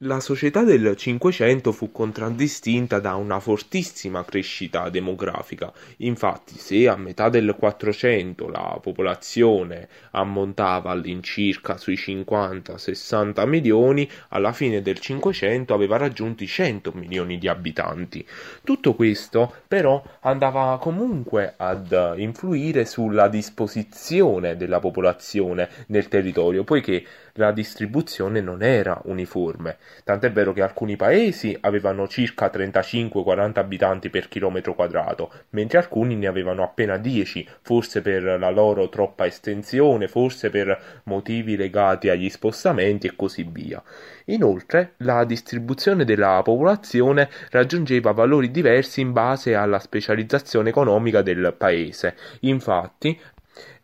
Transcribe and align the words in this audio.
La 0.00 0.20
società 0.20 0.62
del 0.62 0.94
Cinquecento 0.94 1.72
fu 1.72 1.90
contraddistinta 1.90 3.00
da 3.00 3.14
una 3.14 3.40
fortissima 3.40 4.26
crescita 4.26 4.90
demografica, 4.90 5.72
infatti 6.00 6.58
se 6.58 6.86
a 6.86 6.96
metà 6.96 7.30
del 7.30 7.56
Quattrocento 7.58 8.46
la 8.46 8.78
popolazione 8.82 9.88
ammontava 10.10 10.90
all'incirca 10.90 11.78
sui 11.78 11.94
50-60 11.94 13.48
milioni, 13.48 14.06
alla 14.28 14.52
fine 14.52 14.82
del 14.82 14.98
Cinquecento 14.98 15.72
aveva 15.72 15.96
raggiunto 15.96 16.42
i 16.42 16.46
100 16.46 16.92
milioni 16.94 17.38
di 17.38 17.48
abitanti. 17.48 18.22
Tutto 18.62 18.92
questo 18.92 19.50
però 19.66 20.04
andava 20.20 20.76
comunque 20.78 21.54
ad 21.56 22.14
influire 22.18 22.84
sulla 22.84 23.28
disposizione 23.28 24.58
della 24.58 24.78
popolazione 24.78 25.70
nel 25.86 26.08
territorio, 26.08 26.64
poiché 26.64 27.02
la 27.36 27.52
distribuzione 27.52 28.40
non 28.40 28.62
era 28.62 29.00
uniforme. 29.04 29.78
Tant'è 30.04 30.30
vero 30.30 30.52
che 30.52 30.62
alcuni 30.62 30.96
paesi 30.96 31.56
avevano 31.60 32.08
circa 32.08 32.50
35-40 32.52 33.58
abitanti 33.58 34.10
per 34.10 34.28
chilometro 34.28 34.74
quadrato, 34.74 35.32
mentre 35.50 35.78
alcuni 35.78 36.16
ne 36.16 36.26
avevano 36.26 36.62
appena 36.62 36.96
10, 36.96 37.48
forse 37.62 38.02
per 38.02 38.22
la 38.38 38.50
loro 38.50 38.88
troppa 38.88 39.26
estensione, 39.26 40.08
forse 40.08 40.50
per 40.50 41.02
motivi 41.04 41.56
legati 41.56 42.08
agli 42.08 42.28
spostamenti 42.28 43.06
e 43.06 43.16
così 43.16 43.48
via. 43.50 43.82
Inoltre, 44.26 44.94
la 44.98 45.24
distribuzione 45.24 46.04
della 46.04 46.40
popolazione 46.42 47.28
raggiungeva 47.50 48.12
valori 48.12 48.50
diversi 48.50 49.00
in 49.00 49.12
base 49.12 49.54
alla 49.54 49.78
specializzazione 49.78 50.70
economica 50.70 51.22
del 51.22 51.54
paese. 51.56 52.16
Infatti, 52.40 53.18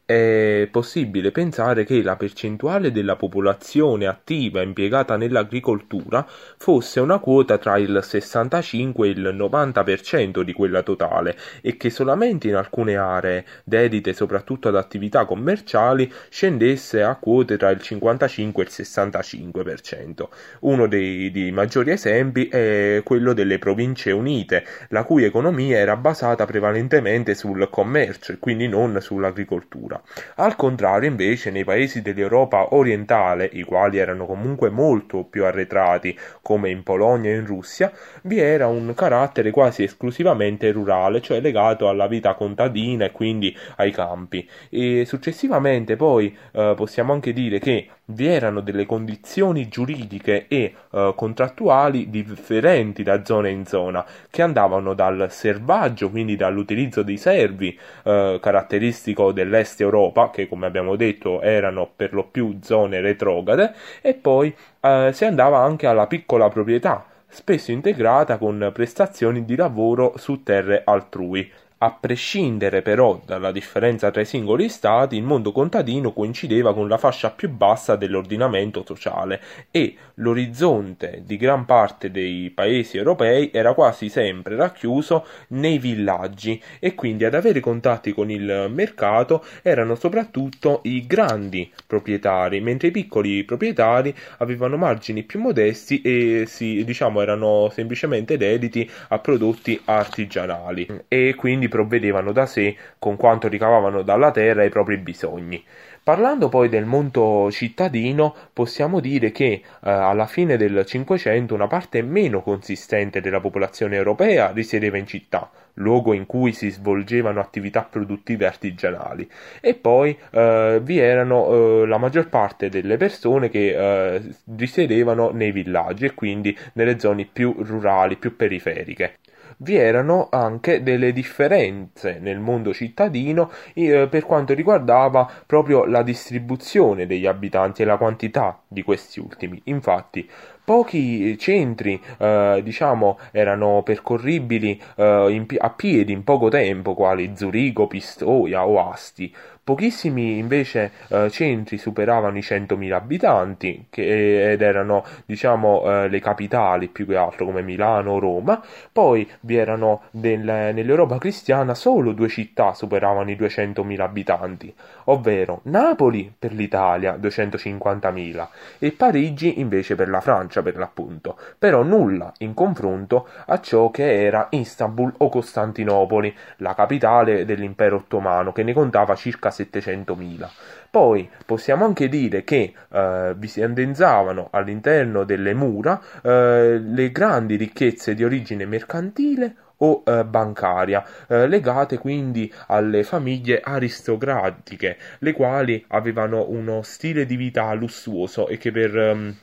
è 0.05 0.69
possibile 0.71 1.31
pensare 1.31 1.85
che 1.85 2.03
la 2.03 2.17
percentuale 2.17 2.91
della 2.91 3.15
popolazione 3.15 4.07
attiva 4.07 4.61
impiegata 4.61 5.17
nell'agricoltura 5.17 6.27
fosse 6.57 6.99
una 6.99 7.19
quota 7.19 7.57
tra 7.59 7.79
il 7.79 8.01
65 8.03 9.07
e 9.07 9.11
il 9.11 9.21
90% 9.21 10.41
di 10.41 10.53
quella 10.53 10.83
totale 10.83 11.37
e 11.61 11.77
che 11.77 11.89
solamente 11.89 12.49
in 12.49 12.57
alcune 12.57 12.97
aree, 12.97 13.45
dedite 13.65 14.13
soprattutto 14.13 14.69
ad 14.69 14.77
attività 14.77 15.25
commerciali, 15.25 16.13
scendesse 16.29 17.03
a 17.03 17.15
quote 17.15 17.57
tra 17.57 17.71
il 17.71 17.81
55 17.81 18.65
e 18.65 18.67
il 18.67 18.73
65%. 18.73 20.29
Uno 20.61 20.89
dei, 20.89 21.31
dei 21.31 21.53
maggiori 21.53 21.93
esempi 21.93 22.49
è 22.49 23.03
quello 23.05 23.33
delle 23.33 23.59
Province 23.59 24.11
Unite, 24.11 24.65
la 24.89 25.05
cui 25.05 25.25
economia 25.25 25.79
era 25.79 25.97
basata 25.97 26.45
prevalentemente 26.45 27.35
sul 27.35 27.69
commercio 27.71 28.33
e 28.33 28.39
quindi 28.39 28.67
non 28.67 28.99
sull'agricoltura 29.01 29.92
cultura. 29.93 30.03
Al 30.37 30.57
contrario, 30.57 31.09
invece, 31.09 31.51
nei 31.51 31.65
paesi 31.65 32.01
dell'Europa 32.01 32.75
orientale, 32.75 33.49
i 33.53 33.63
quali 33.63 33.99
erano 33.99 34.25
comunque 34.27 34.71
molto 34.71 35.25
più 35.25 35.45
arretrati, 35.45 36.19
come 36.41 36.71
in 36.71 36.83
Polonia 36.83 37.31
e 37.31 37.37
in 37.37 37.47
Russia, 37.47 37.93
vi 38.23 38.39
era 38.39 38.67
un 38.67 38.95
carattere 38.95 39.51
quasi 39.51 39.83
esclusivamente 39.83 40.71
rurale, 40.73 41.21
cioè 41.21 41.41
legato 41.41 41.89
alla 41.89 42.07
vita 42.07 42.35
contadina 42.35 43.05
e 43.05 43.13
quindi 43.13 43.57
ai 43.77 43.91
campi. 43.91 44.49
E 44.71 45.05
successivamente 45.05 45.97
poi 45.97 46.37
eh, 46.53 46.73
possiamo 46.77 47.13
anche 47.13 47.33
dire 47.33 47.59
che 47.59 47.89
vi 48.07 48.27
erano 48.27 48.61
delle 48.61 48.87
condizioni 48.87 49.69
giuridiche 49.69 50.47
e 50.49 50.75
eh, 50.91 51.13
contrattuali 51.17 52.11
differenti 52.11 53.03
da 53.03 53.25
zona 53.25 53.49
in 53.49 53.65
zona, 53.65 54.05
che 54.31 54.43
andavano 54.43 54.95
dal 54.95 55.29
servaggio, 55.31 56.11
quindi 56.11 56.37
dall'utilizzo 56.37 57.03
dei 57.03 57.17
servi, 57.17 57.79
eh, 58.05 58.39
caratteristico 58.41 59.33
dell'est 59.33 59.82
Europa, 59.83 60.31
che 60.31 60.49
come 60.49 60.67
abbiamo 60.67 60.97
detto 60.97 61.41
erano 61.43 61.91
per 61.95 62.15
lo 62.15 62.25
più 62.25 62.59
zone 62.63 63.01
retrograde, 63.01 63.75
e 64.01 64.15
poi 64.15 64.55
eh, 64.81 65.11
si 65.13 65.25
andava 65.25 65.59
anche 65.59 65.87
alla 65.87 66.07
piccola 66.07 66.49
proprietà, 66.49 67.05
spesso 67.29 67.71
integrata 67.71 68.39
con 68.39 68.71
prestazioni 68.73 69.45
di 69.45 69.57
lavoro 69.57 70.15
su 70.17 70.43
terre 70.43 70.83
altrui. 70.85 71.51
A 71.85 71.91
prescindere 71.91 72.81
però 72.81 73.21
dalla 73.27 73.51
differenza 73.51 74.13
tra 74.13 74.21
i 74.21 74.25
singoli 74.25 74.69
stati, 74.69 75.17
il 75.17 75.25
mondo 75.25 75.51
contadino 75.51 76.13
coincideva 76.13 76.73
con 76.75 76.87
la 76.87 76.97
fascia 76.97 77.31
più 77.31 77.49
bassa 77.49 77.97
dell'ordinamento 77.97 78.85
sociale 78.87 79.41
e 79.73 79.97
l'orizzonte 80.15 81.23
di 81.27 81.37
gran 81.37 81.65
parte 81.65 82.13
dei 82.13 82.51
paesi 82.51 82.99
europei 82.99 83.51
era 83.53 83.75
quasi 83.75 84.09
sempre 84.11 84.55
racchiuso 84.55 85.27
nei 85.49 85.79
villaggi 85.79 86.63
e 86.79 86.95
quindi 86.95 87.25
ad 87.25 87.35
avere 87.35 87.59
contatti 87.59 88.13
con 88.13 88.31
il 88.31 88.69
mercato 88.73 89.45
erano 89.63 89.97
soprattutto 89.97 90.83
i 90.85 91.05
grandi 91.05 91.69
proprietari, 91.85 92.61
mentre 92.61 92.89
i 92.89 92.93
piccoli 92.93 93.43
proprietari 93.43 94.15
avevano 94.39 94.77
margini 94.77 95.25
più 95.25 95.41
modesti 95.41 96.01
e 96.01 96.45
si, 96.47 96.85
diciamo, 96.85 97.21
erano 97.21 97.71
semplicemente 97.73 98.37
dediti 98.37 98.89
a 99.09 99.19
prodotti 99.19 99.81
artigianali. 99.85 100.87
E 101.09 101.35
quindi 101.37 101.71
provvedevano 101.73 102.33
da 102.33 102.45
sé 102.45 102.77
con 102.99 103.17
quanto 103.17 103.49
ricavavano 103.49 104.03
dalla 104.03 104.31
terra 104.31 104.61
ai 104.61 104.69
propri 104.69 104.99
bisogni. 104.99 105.65
Parlando 106.05 106.49
poi 106.49 106.69
del 106.69 106.85
mondo 106.85 107.49
cittadino, 107.51 108.35
possiamo 108.53 108.99
dire 108.99 109.31
che 109.31 109.45
eh, 109.45 109.63
alla 109.81 110.27
fine 110.27 110.57
del 110.57 110.85
Cinquecento 110.85 111.55
una 111.55 111.69
parte 111.69 112.03
meno 112.03 112.43
consistente 112.43 113.21
della 113.21 113.41
popolazione 113.41 113.95
europea 113.95 114.51
risiedeva 114.51 114.99
in 114.99 115.07
città, 115.07 115.49
luogo 115.75 116.13
in 116.13 116.27
cui 116.27 116.53
si 116.53 116.71
svolgevano 116.71 117.39
attività 117.39 117.87
produttive 117.89 118.47
artigianali, 118.47 119.31
e 119.61 119.75
poi 119.75 120.19
eh, 120.33 120.81
vi 120.83 120.99
erano 120.99 121.47
eh, 121.47 121.87
la 121.87 121.99
maggior 121.99 122.29
parte 122.29 122.69
delle 122.69 122.97
persone 122.97 123.49
che 123.49 123.69
eh, 123.69 124.23
risiedevano 124.57 125.31
nei 125.31 125.53
villaggi 125.53 126.05
e 126.05 126.15
quindi 126.15 126.57
nelle 126.73 126.99
zone 126.99 127.29
più 127.33 127.55
rurali, 127.61 128.17
più 128.17 128.35
periferiche 128.35 129.19
vi 129.63 129.77
erano 129.77 130.29
anche 130.31 130.83
delle 130.83 131.13
differenze 131.13 132.19
nel 132.21 132.39
mondo 132.39 132.75
cittadino 132.75 133.51
eh, 133.75 134.09
per 134.09 134.25
quanto 134.25 134.55
riguardava 134.55 135.29
proprio 135.47 135.85
la 135.85 136.03
distribuzione 136.03 137.07
degli 137.07 137.27
abitanti 137.27 137.83
e 137.83 137.85
la 137.85 137.97
quantità 137.97 138.61
di 138.67 138.83
questi 138.83 139.21
ultimi. 139.21 139.61
Infatti, 139.65 140.29
pochi 140.65 141.37
centri 141.39 142.01
eh, 142.19 142.61
diciamo 142.63 143.19
erano 143.31 143.83
percorribili 143.83 144.81
eh, 144.97 145.47
a 145.59 145.71
piedi 145.71 146.13
in 146.13 146.25
poco 146.25 146.49
tempo 146.49 146.95
quali 146.95 147.33
Zurigo, 147.35 147.87
Pistoia 147.87 148.67
o 148.67 148.91
Asti 148.91 149.35
Pochissimi 149.65 150.39
invece 150.39 150.91
eh, 151.07 151.31
centri 151.31 151.79
superavano 151.79 152.37
i 152.37 152.41
100.000 152.41 152.91
abitanti, 152.91 153.87
che, 153.91 154.51
ed 154.51 154.61
erano 154.61 155.05
diciamo 155.25 155.85
eh, 155.85 156.09
le 156.09 156.19
capitali 156.19 156.89
più 156.89 157.07
che 157.07 157.15
altro 157.15 157.45
come 157.45 157.63
Milano 157.63 158.11
o 158.11 158.19
Roma. 158.19 158.61
Poi 158.91 159.31
vi 159.43 159.55
erano 159.55 160.03
del, 160.11 160.41
nell'Europa 160.41 161.19
cristiana 161.19 161.75
solo 161.75 162.11
due 162.11 162.27
città 162.27 162.75
superavano 162.75 163.31
i 163.31 163.37
200.000 163.37 164.01
abitanti, 164.01 164.75
ovvero 165.05 165.61
Napoli 165.67 166.35
per 166.37 166.53
l'Italia 166.53 167.15
250.000 167.15 168.49
e 168.81 168.91
Parigi 168.91 169.61
invece 169.61 169.95
per 169.95 170.09
la 170.09 170.21
Francia 170.21 170.61
per 170.63 170.77
l'appunto, 170.77 171.39
però 171.57 171.85
nulla 171.85 172.33
in 172.39 172.53
confronto 172.55 173.29
a 173.47 173.61
ciò 173.61 173.93
che 173.93 174.25
era 174.25 174.49
Istanbul 174.51 175.15
o 175.19 175.29
Costantinopoli, 175.29 176.35
la 176.57 176.75
capitale 176.75 177.45
dell'impero 177.45 177.99
ottomano 177.99 178.51
che 178.51 178.65
ne 178.65 178.73
contava 178.73 179.15
circa 179.15 179.51
700.000. 179.55 180.49
Poi 180.91 181.29
possiamo 181.47 181.85
anche 181.85 182.09
dire 182.09 182.45
che 182.45 182.75
eh, 182.91 183.35
vi 183.37 183.49
si 183.49 183.63
andenzavano 183.63 184.49
all'interno 184.51 185.25
delle 185.25 185.55
mura 185.55 186.01
eh, 186.23 186.79
le 186.79 187.13
grandi 187.13 187.57
ricchezze 187.57 188.15
di 188.15 188.25
origine 188.25 188.67
mercantile 188.67 189.55
o 189.83 190.03
eh, 190.05 190.25
bancaria, 190.25 191.05
eh, 191.29 191.47
legate 191.49 191.99
quindi 191.99 192.53
alle 192.69 193.03
famiglie 193.03 193.61
aristocratiche, 193.61 194.97
le 195.19 195.33
quali 195.33 195.85
avevano 195.89 196.49
uno 196.49 196.83
stile 196.83 197.27
di 197.27 197.37
vita 197.37 197.73
lussuoso 197.75 198.49
e 198.49 198.59
che 198.59 198.71
per 198.71 198.97
ehm, 198.97 199.37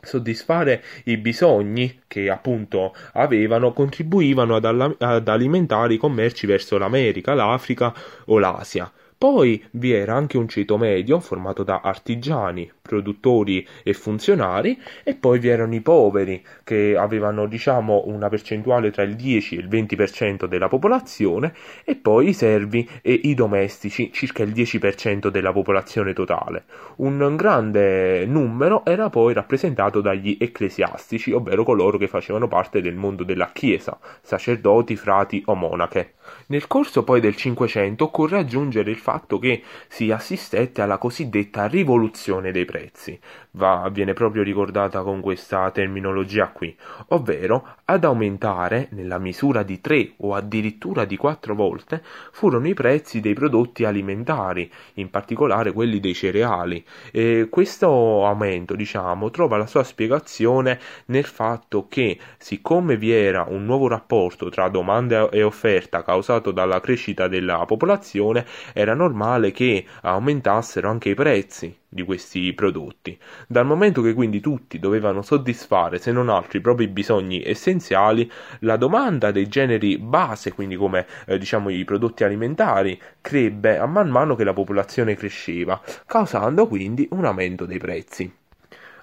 soddisfare 0.00 0.82
i 1.04 1.16
bisogni 1.16 2.02
che 2.06 2.30
appunto 2.30 2.94
avevano 3.14 3.72
contribuivano 3.72 4.56
ad, 4.56 4.64
alla- 4.64 4.94
ad 4.98 5.28
alimentare 5.28 5.94
i 5.94 5.98
commerci 5.98 6.46
verso 6.46 6.78
l'America, 6.78 7.34
l'Africa 7.34 7.92
o 8.26 8.38
l'Asia. 8.38 8.90
Poi 9.18 9.60
vi 9.72 9.90
era 9.90 10.14
anche 10.14 10.38
un 10.38 10.46
ceto 10.46 10.78
medio 10.78 11.18
formato 11.18 11.64
da 11.64 11.80
artigiani, 11.82 12.70
produttori 12.80 13.66
e 13.82 13.92
funzionari 13.92 14.80
e 15.02 15.16
poi 15.16 15.40
vi 15.40 15.48
erano 15.48 15.74
i 15.74 15.80
poveri 15.80 16.40
che 16.62 16.96
avevano 16.96 17.46
diciamo 17.46 18.04
una 18.06 18.28
percentuale 18.28 18.92
tra 18.92 19.02
il 19.02 19.16
10 19.16 19.56
e 19.56 19.58
il 19.58 19.68
20% 19.68 20.44
della 20.46 20.68
popolazione 20.68 21.52
e 21.82 21.96
poi 21.96 22.28
i 22.28 22.32
servi 22.32 22.88
e 23.02 23.12
i 23.24 23.34
domestici 23.34 24.12
circa 24.12 24.44
il 24.44 24.52
10% 24.52 25.26
della 25.26 25.50
popolazione 25.50 26.12
totale. 26.12 26.64
Un 26.98 27.34
grande 27.34 28.24
numero 28.24 28.84
era 28.84 29.10
poi 29.10 29.34
rappresentato 29.34 30.00
dagli 30.00 30.36
ecclesiastici, 30.38 31.32
ovvero 31.32 31.64
coloro 31.64 31.98
che 31.98 32.06
facevano 32.06 32.46
parte 32.46 32.80
del 32.80 32.94
mondo 32.94 33.24
della 33.24 33.50
Chiesa, 33.52 33.98
sacerdoti, 34.22 34.94
frati 34.94 35.42
o 35.46 35.56
monache. 35.56 36.12
Nel 36.48 36.66
corso 36.66 37.04
poi 37.04 37.20
del 37.20 37.36
Cinquecento 37.36 38.04
occorre 38.04 38.38
aggiungere 38.38 38.90
il 38.90 38.96
fatto 39.08 39.38
che 39.38 39.62
si 39.88 40.10
assistette 40.10 40.82
alla 40.82 40.98
cosiddetta 40.98 41.66
rivoluzione 41.66 42.52
dei 42.52 42.66
prezzi. 42.66 43.18
Va, 43.58 43.88
viene 43.92 44.14
proprio 44.14 44.42
ricordata 44.42 45.02
con 45.02 45.20
questa 45.20 45.70
terminologia 45.72 46.48
qui, 46.48 46.74
ovvero 47.08 47.76
ad 47.84 48.04
aumentare 48.04 48.88
nella 48.92 49.18
misura 49.18 49.62
di 49.64 49.80
3 49.80 50.14
o 50.18 50.34
addirittura 50.34 51.04
di 51.04 51.16
4 51.16 51.54
volte 51.54 52.02
furono 52.32 52.68
i 52.68 52.74
prezzi 52.74 53.20
dei 53.20 53.34
prodotti 53.34 53.84
alimentari, 53.84 54.70
in 54.94 55.10
particolare 55.10 55.72
quelli 55.72 55.98
dei 56.00 56.14
cereali. 56.14 56.82
E 57.10 57.48
questo 57.50 58.24
aumento, 58.24 58.74
diciamo, 58.76 59.30
trova 59.30 59.56
la 59.56 59.66
sua 59.66 59.82
spiegazione 59.82 60.78
nel 61.06 61.24
fatto 61.24 61.86
che 61.88 62.18
siccome 62.38 62.96
vi 62.96 63.10
era 63.10 63.44
un 63.48 63.64
nuovo 63.64 63.88
rapporto 63.88 64.48
tra 64.48 64.68
domanda 64.68 65.28
e 65.30 65.42
offerta 65.42 66.04
causato 66.04 66.52
dalla 66.52 66.80
crescita 66.80 67.26
della 67.26 67.64
popolazione, 67.66 68.46
era 68.72 68.94
normale 68.94 69.50
che 69.50 69.84
aumentassero 70.02 70.88
anche 70.88 71.10
i 71.10 71.14
prezzi 71.14 71.77
di 71.88 72.02
questi 72.02 72.52
prodotti, 72.52 73.18
dal 73.46 73.64
momento 73.64 74.02
che 74.02 74.12
quindi 74.12 74.40
tutti 74.40 74.78
dovevano 74.78 75.22
soddisfare 75.22 75.98
se 75.98 76.12
non 76.12 76.28
altro 76.28 76.58
i 76.58 76.60
propri 76.60 76.86
bisogni 76.88 77.42
essenziali, 77.42 78.30
la 78.60 78.76
domanda 78.76 79.30
dei 79.30 79.48
generi 79.48 79.98
base, 79.98 80.52
quindi 80.52 80.76
come 80.76 81.06
eh, 81.26 81.38
diciamo 81.38 81.70
i 81.70 81.84
prodotti 81.84 82.24
alimentari, 82.24 83.00
crebbe 83.20 83.78
a 83.78 83.86
man 83.86 84.08
mano 84.10 84.34
che 84.36 84.44
la 84.44 84.52
popolazione 84.52 85.14
cresceva, 85.14 85.80
causando 86.06 86.66
quindi 86.66 87.08
un 87.12 87.24
aumento 87.24 87.64
dei 87.64 87.78
prezzi. 87.78 88.32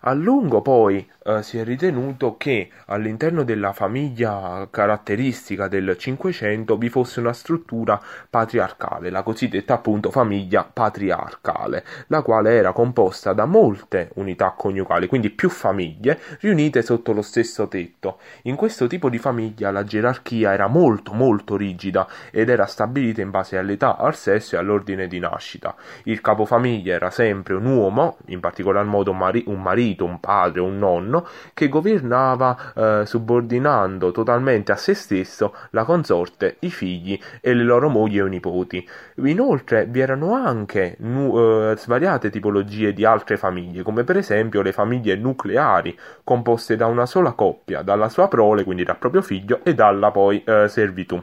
A 0.07 0.13
lungo 0.13 0.61
poi 0.61 1.09
eh, 1.23 1.41
si 1.41 1.57
è 1.57 1.63
ritenuto 1.63 2.37
che 2.37 2.69
all'interno 2.85 3.43
della 3.43 3.73
famiglia 3.73 4.67
caratteristica 4.69 5.67
del 5.67 5.95
Cinquecento 5.97 6.77
vi 6.77 6.89
fosse 6.89 7.19
una 7.19 7.33
struttura 7.33 7.99
patriarcale, 8.29 9.09
la 9.09 9.23
cosiddetta 9.23 9.73
appunto 9.73 10.11
famiglia 10.11 10.63
patriarcale, 10.71 11.83
la 12.09 12.21
quale 12.21 12.53
era 12.53 12.71
composta 12.71 13.33
da 13.33 13.45
molte 13.45 14.11
unità 14.15 14.51
coniugali, 14.55 15.07
quindi 15.07 15.31
più 15.31 15.49
famiglie 15.49 16.19
riunite 16.41 16.83
sotto 16.83 17.11
lo 17.11 17.23
stesso 17.23 17.67
tetto. 17.67 18.19
In 18.43 18.55
questo 18.55 18.85
tipo 18.85 19.09
di 19.09 19.17
famiglia 19.17 19.71
la 19.71 19.83
gerarchia 19.83 20.53
era 20.53 20.67
molto 20.67 21.13
molto 21.13 21.57
rigida 21.57 22.07
ed 22.29 22.49
era 22.49 22.67
stabilita 22.67 23.21
in 23.21 23.31
base 23.31 23.57
all'età, 23.57 23.97
al 23.97 24.15
sesso 24.15 24.53
e 24.53 24.59
all'ordine 24.59 25.07
di 25.07 25.17
nascita. 25.17 25.75
Il 26.03 26.21
capofamiglia 26.21 26.93
era 26.93 27.09
sempre 27.09 27.55
un 27.55 27.65
uomo, 27.65 28.17
in 28.25 28.39
particolar 28.39 28.85
modo 28.85 29.09
un 29.09 29.61
marito, 29.61 29.93
un 30.03 30.19
padre, 30.19 30.61
un 30.61 30.77
nonno, 30.77 31.27
che 31.53 31.69
governava 31.69 32.73
eh, 32.75 33.05
subordinando 33.05 34.11
totalmente 34.11 34.71
a 34.71 34.75
se 34.75 34.93
stesso 34.93 35.55
la 35.71 35.83
consorte, 35.83 36.57
i 36.59 36.69
figli 36.69 37.19
e 37.41 37.53
le 37.53 37.63
loro 37.63 37.89
mogli 37.89 38.19
o 38.19 38.25
nipoti. 38.27 38.87
Inoltre 39.15 39.85
vi 39.85 39.99
erano 39.99 40.33
anche 40.33 40.95
nu- 40.99 41.37
eh, 41.37 41.75
svariate 41.77 42.29
tipologie 42.29 42.93
di 42.93 43.05
altre 43.05 43.37
famiglie, 43.37 43.83
come 43.83 44.03
per 44.03 44.17
esempio 44.17 44.61
le 44.61 44.71
famiglie 44.71 45.15
nucleari, 45.15 45.97
composte 46.23 46.75
da 46.75 46.87
una 46.87 47.05
sola 47.05 47.31
coppia, 47.31 47.81
dalla 47.81 48.09
sua 48.09 48.27
prole, 48.27 48.63
quindi 48.63 48.83
dal 48.83 48.97
proprio 48.97 49.21
figlio, 49.21 49.59
e 49.63 49.73
dalla 49.73 50.11
poi 50.11 50.43
eh, 50.43 50.67
servitù. 50.67 51.21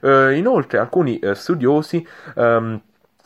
Eh, 0.00 0.36
inoltre 0.36 0.78
alcuni 0.78 1.18
eh, 1.18 1.34
studiosi 1.34 2.06
ehm, 2.36 2.80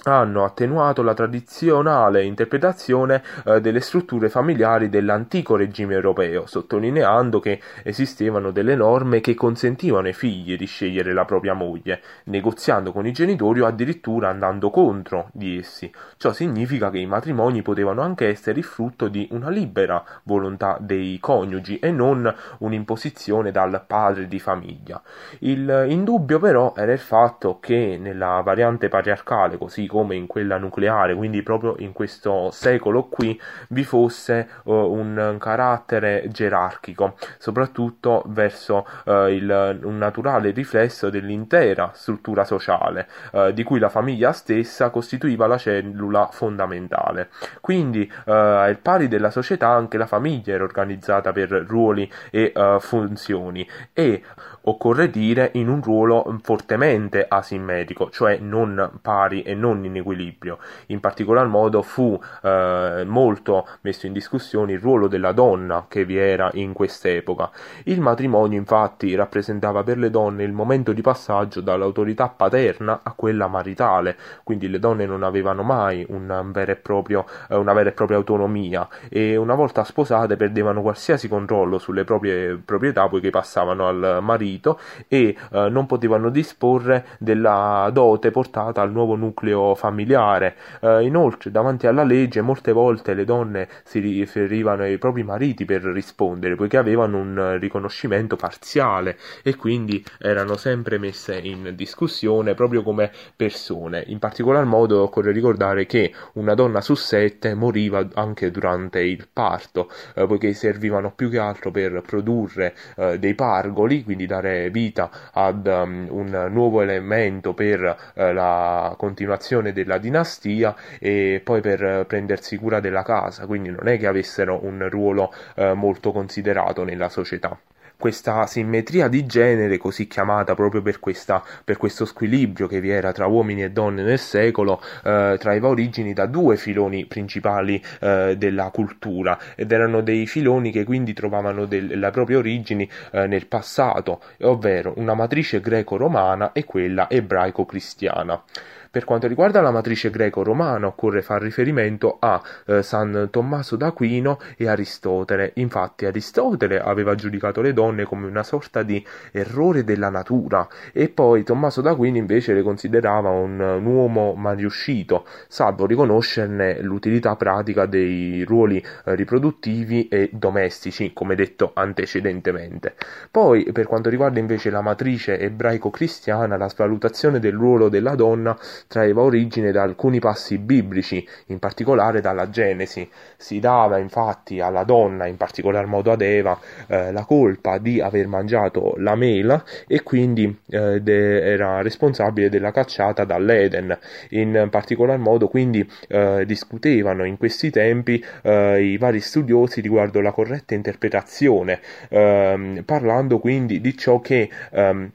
hanno 0.05 0.45
attenuato 0.45 1.03
la 1.03 1.13
tradizionale 1.13 2.23
interpretazione 2.23 3.23
eh, 3.45 3.61
delle 3.61 3.81
strutture 3.81 4.29
familiari 4.29 4.89
dell'antico 4.89 5.57
regime 5.57 5.95
europeo, 5.95 6.47
sottolineando 6.47 7.41
che 7.41 7.61
esistevano 7.83 8.53
delle 8.53 8.77
norme 8.77 9.21
che 9.21 9.35
consentivano 9.35 10.07
ai 10.07 10.13
figli 10.13 10.57
di 10.57 10.67
scegliere 10.67 11.13
la 11.13 11.25
propria 11.25 11.55
moglie, 11.55 12.01
negoziando 12.25 12.93
con 12.93 13.07
i 13.07 13.13
genitori 13.13 13.61
o 13.61 13.67
addirittura 13.67 14.29
andando 14.29 14.71
contro 14.71 15.31
di 15.33 15.59
essi. 15.59 15.93
Ciò 16.17 16.33
significa 16.33 16.91
che 16.91 16.99
i 16.99 17.07
matrimoni 17.07 17.63
potevano 17.63 18.01
anche 18.01 18.29
essere 18.29 18.59
il 18.59 18.65
frutto 18.65 19.09
di 19.09 19.29
una 19.33 19.51
libera 19.51 20.03
volontà 20.23 20.77
dei 20.81 21.19
coniugi 21.21 21.81
e 21.81 21.91
non 21.91 22.33
un'imposizione 22.59 23.51
dal 23.51 23.83
padre 23.85 24.29
di 24.29 24.39
famiglia. 24.39 25.03
Il 25.41 25.87
indubbio 25.89 26.39
però 26.39 26.73
era 26.77 26.93
il 26.93 26.99
fatto 26.99 27.59
che 27.59 27.99
nella 28.01 28.41
variante 28.45 28.89
patriarcale, 28.89 29.59
così 29.59 29.87
come 29.89 30.15
in 30.15 30.29
quella 30.29 30.57
nucleare, 30.59 31.17
quindi 31.17 31.43
proprio 31.43 31.75
in 31.79 31.93
questo 31.93 32.51
secolo 32.53 33.07
qui 33.09 33.41
vi 33.71 33.83
fosse 33.83 34.49
uh, 34.63 34.73
un 34.73 35.37
carattere 35.41 36.29
gerarchico, 36.29 37.17
soprattutto 37.39 38.23
verso 38.27 38.87
uh, 39.07 39.27
il, 39.27 39.81
un 39.83 39.99
naturale 39.99 40.53
riflesso 40.53 41.11
dell'intera 41.11 41.91
struttura 41.95 42.45
sociale, 42.45 43.09
uh, 43.33 43.51
di 43.51 43.65
cui 43.65 43.81
la 43.81 43.89
famiglia 43.89 44.31
stessa 44.31 44.91
costituiva 44.91 45.49
la 45.49 45.59
cellula 45.59 46.29
fondamentale. 46.31 47.31
Quindi, 47.61 48.11
al 48.27 48.79
pari 48.79 49.09
della 49.09 49.31
società, 49.31 49.69
anche 49.69 49.97
la 49.97 50.07
famiglia 50.07 50.53
era 50.53 50.65
organizzata 50.65 51.33
per 51.33 51.51
ruoli 51.51 52.11
e 52.31 52.53
funzioni 52.79 53.69
e 53.93 54.23
occorre 54.69 55.11
dire 55.11 55.51
in 55.55 55.69
un 55.69 55.83
ruolo 55.83 56.39
fortemente 56.43 57.27
asimmetrico, 57.29 58.11
cioè 58.11 58.39
non 58.39 58.99
pari 59.01 59.43
e 59.43 59.55
non 59.55 59.85
in 59.85 59.97
equilibrio. 59.97 60.59
In 60.87 61.01
particolar 61.01 61.47
modo 61.47 61.83
fu 61.83 62.19
eh, 62.43 63.05
molto 63.07 63.67
messo 63.83 64.07
in 64.07 64.13
discussione 64.13 64.73
il 64.73 64.81
ruolo 64.81 65.09
della 65.09 65.33
donna 65.33 65.87
che 65.89 66.05
vi 66.05 66.17
era 66.17 66.51
in 66.55 66.73
quest'epoca. 66.73 67.51
Il 67.85 68.01
matrimonio 68.01 68.59
infatti 68.59 69.15
rappresentava 69.15 69.83
per 69.83 69.99
le 69.99 70.11
donne 70.11 70.45
il 70.45 70.53
momento 70.53 70.93
di 70.93 71.01
passaggio 71.01 71.61
dall'autorità 71.61 72.29
paterna 72.29 73.01
a 73.03 73.13
quella 73.13 73.49
maritale, 73.49 74.17
quindi 74.45 74.69
le 74.69 74.79
donne 74.79 75.07
non 75.07 75.23
avevano 75.23 75.63
mai 75.63 76.05
un 76.09 76.51
vero 76.53 76.77
proprio, 76.81 77.25
eh, 77.49 77.57
una 77.57 77.73
vera 77.73 77.91
e 77.91 77.93
propria 77.93 78.17
autonomia 78.19 78.87
e 79.09 79.37
una 79.37 79.55
volta 79.55 79.85
sposate 79.85 80.37
perdevano 80.37 80.83
qualsiasi 80.83 81.29
controllo 81.29 81.79
sulle 81.79 82.05
proprie 82.05 82.57
proprietà 82.57 83.09
poiché 83.09 83.31
passavano 83.31 83.89
al 83.89 84.19
marito 84.23 84.58
marito 84.59 84.81
e 85.07 85.37
eh, 85.53 85.69
non 85.69 85.87
potevano 85.87 86.29
disporre 86.29 87.07
della 87.19 87.89
dote 87.93 88.31
portata 88.31 88.83
al 88.83 88.91
nuovo 88.91 89.15
nucleo 89.15 89.75
familiare. 89.75 90.57
Eh, 90.81 91.05
inoltre, 91.05 91.51
davanti 91.51 91.87
alla 91.87 92.03
legge, 92.03 92.41
molte 92.41 92.73
volte 92.73 93.15
le 93.15 93.25
donne 93.25 93.69
si 93.85 94.01
riferivano 94.01 94.83
ai 94.83 94.99
propri 94.99 95.23
mariti 95.23 95.65
per 95.65 95.83
rispondere, 95.83 96.57
poiché 96.57 96.77
avevano 96.77 97.19
un 97.19 97.57
riconoscimento 97.59 98.37
parziale 98.37 99.17
e 99.43 99.57
quindi 99.57 100.05
erano 100.19 100.57
sempre 100.57 100.99
messe 100.99 101.39
in 101.39 101.73
discussione 101.75 102.55
proprio 102.55 102.83
come 102.83 103.11
persone. 103.37 104.05
In 104.07 104.19
particolar 104.19 104.65
modo 104.65 105.03
occorre 105.03 105.33
ricordare 105.33 105.87
che 105.87 106.13
una 106.35 106.55
donna 106.55 106.81
su 106.81 106.95
sette 106.95 107.55
moriva 107.55 108.07
anche 108.15 108.51
durante 108.51 109.01
il 109.01 109.29
parto, 109.33 109.91
eh, 110.15 110.27
poiché 110.27 110.53
servivano 110.53 111.13
più 111.13 111.31
che 111.31 111.39
altro 111.39 111.71
per 111.71 112.03
produrre 112.05 112.75
eh, 112.97 113.19
dei 113.19 113.35
pargoli, 113.35 114.03
quindi 114.03 114.27
dare 114.27 114.48
dare 114.49 114.71
vita 114.71 115.11
ad 115.33 115.67
um, 115.67 116.07
un 116.11 116.49
nuovo 116.51 116.81
elemento 116.81 117.55
per 117.55 117.81
uh, 117.81 118.33
la 118.33 118.95
continuazione 118.97 119.73
della 119.73 119.99
dinastia 119.99 120.75
e 120.99 121.41
poi 121.45 121.61
per 121.61 122.07
prendersi 122.07 122.57
cura 122.57 122.81
della 122.81 123.03
casa, 123.03 123.47
quindi 123.47 123.71
non 123.71 123.87
è 123.89 123.99
che 123.99 124.07
avessero 124.07 124.65
un 124.65 124.89
ruolo 124.89 125.33
uh, 125.57 125.73
molto 125.75 126.13
considerato 126.13 126.85
nella 126.85 127.09
società 127.09 127.59
questa 127.99 128.47
simmetria 128.47 129.09
di 129.09 129.27
genere, 129.27 129.77
così 129.77 130.07
chiamata 130.07 130.55
proprio 130.55 130.83
per, 130.83 131.01
questa, 131.01 131.43
per 131.65 131.77
questo 131.77 132.05
squilibrio 132.05 132.69
che 132.69 132.81
vi 132.81 132.91
era 132.91 133.11
tra 133.11 133.27
uomini 133.27 133.65
e 133.65 133.71
donne 133.73 134.03
nel 134.03 134.21
secolo, 134.21 134.81
eh, 135.03 135.37
traeva 135.39 135.67
origini 135.67 136.13
da 136.13 136.27
due 136.27 136.57
filoni 136.57 137.07
principali 137.07 137.83
eh, 138.01 138.37
della 138.39 138.71
cultura 138.71 139.37
ed 139.57 139.73
erano 139.73 140.01
dei 140.01 140.27
filoni 140.29 140.71
che 140.71 140.85
quindi 140.85 141.13
trovavano 141.13 141.67
le 141.69 142.11
proprie 142.13 142.37
origini 142.37 142.89
eh, 143.11 143.27
nel 143.27 143.47
passato, 143.47 144.23
ovvero 144.43 144.93
una 144.97 145.15
matrice 145.15 145.61
greco-romana 145.61 146.53
e 146.53 146.65
quella 146.65 147.11
ebraico-cristiana. 147.11 148.43
Per 148.91 149.05
quanto 149.05 149.27
riguarda 149.27 149.61
la 149.61 149.71
matrice 149.71 150.09
greco-romana 150.11 150.87
occorre 150.87 151.21
far 151.21 151.43
riferimento 151.43 152.17
a 152.19 152.43
eh, 152.67 152.83
San 152.83 153.29
Tommaso 153.31 153.77
d'Aquino 153.77 154.39
e 154.57 154.67
Aristotele. 154.67 155.53
Infatti 155.55 156.07
Aristotele 156.07 156.81
aveva 156.81 157.15
giudicato 157.15 157.61
le 157.61 157.75
donne 157.75 158.05
come 158.05 158.27
una 158.27 158.43
sorta 158.43 158.83
di 158.83 159.05
errore 159.33 159.85
della 159.85 160.09
natura 160.09 160.67
e 160.93 161.09
poi 161.11 161.43
Tommaso 161.43 161.83
d'Aquino 161.83 162.17
invece 162.17 162.55
le 162.55 162.63
considerava 162.63 163.29
un, 163.29 163.61
un 163.61 163.85
uomo 163.85 164.35
malriuscito, 164.35 165.27
salvo 165.49 165.85
riconoscerne 165.85 166.81
l'utilità 166.81 167.37
pratica 167.37 167.85
dei 167.85 168.43
ruoli 168.45 168.79
eh, 168.79 169.15
riproduttivi 169.15 170.09
e 170.09 170.31
domestici, 170.33 171.13
come 171.13 171.35
detto 171.35 171.73
antecedentemente. 171.75 172.95
Poi 173.31 173.71
per 173.73 173.87
quanto 173.87 174.09
riguarda 174.09 174.39
invece 174.39 174.71
la 174.71 174.81
matrice 174.81 175.39
ebraico-cristiana, 175.39 176.57
la 176.57 176.69
svalutazione 176.69 177.39
del 177.39 177.55
ruolo 177.55 177.89
della 177.89 178.15
donna 178.15 178.57
traeva 178.87 179.23
origine 179.23 179.73
da 179.73 179.83
alcuni 179.83 180.19
passi 180.19 180.59
biblici, 180.59 181.27
in 181.47 181.59
particolare 181.59 182.21
dalla 182.21 182.49
Genesi. 182.51 183.09
Si 183.37 183.59
dava 183.61 183.99
infatti 183.99 184.61
alla 184.61 184.85
donna, 184.85 185.27
in 185.27 185.37
particolar 185.37 185.87
modo 185.87 186.13
ad 186.13 186.23
Eva, 186.23 186.59
eh, 186.87 187.13
la 187.13 187.25
colpa 187.25 187.79
di 187.79 188.01
aver 188.01 188.27
mangiato 188.27 188.95
la 188.99 189.15
mela 189.15 189.63
e 189.87 190.03
quindi 190.03 190.45
eh, 190.69 191.01
de- 191.01 191.43
era 191.43 191.83
responsabile 191.83 192.49
della 192.49 192.71
cacciata 192.71 193.25
dall'Eden. 193.25 193.97
In 194.31 194.69
particolar 194.71 195.19
modo 195.19 195.49
quindi 195.49 195.89
eh, 196.09 196.45
discutevano 196.47 197.25
in 197.25 197.37
questi 197.37 197.71
tempi 197.71 198.23
eh, 198.43 198.83
i 198.83 198.97
vari 198.99 199.21
studiosi 199.21 199.81
riguardo 199.81 200.21
la 200.21 200.33
corretta 200.33 200.75
interpretazione, 200.75 201.81
ehm, 202.09 202.83
parlando 202.85 203.39
quindi 203.39 203.81
di 203.81 203.97
ciò 203.97 204.21
che 204.21 204.49
ehm, 204.73 205.11